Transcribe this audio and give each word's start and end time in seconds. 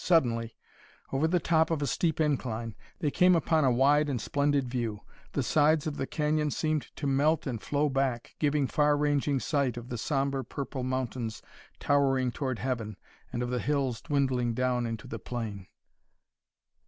Suddenly, 0.03 0.55
over 1.13 1.27
the 1.27 1.39
top 1.39 1.69
of 1.69 1.79
a 1.83 1.85
steep 1.85 2.19
incline, 2.19 2.73
they 3.01 3.11
came 3.11 3.35
upon 3.35 3.63
a 3.63 3.69
wide 3.71 4.09
and 4.09 4.19
splendid 4.19 4.67
view. 4.67 5.01
The 5.33 5.43
sides 5.43 5.85
of 5.85 5.97
the 5.97 6.07
canyon 6.07 6.49
seemed 6.49 6.87
to 6.95 7.05
melt 7.05 7.45
and 7.45 7.61
flow 7.61 7.87
back, 7.87 8.33
giving 8.39 8.65
far 8.65 8.97
ranging 8.97 9.39
sight 9.39 9.77
of 9.77 9.89
the 9.89 9.99
sombre 9.99 10.43
purple 10.43 10.81
mountains 10.81 11.43
towering 11.79 12.31
toward 12.31 12.57
heaven 12.57 12.97
and 13.31 13.43
of 13.43 13.51
the 13.51 13.59
hills 13.59 14.01
dwindling 14.01 14.55
down 14.55 14.87
into 14.87 15.05
the 15.07 15.19
plain. 15.19 15.67